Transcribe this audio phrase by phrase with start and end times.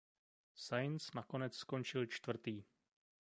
[0.57, 2.63] Sainz nakonec skončil čtvrtý.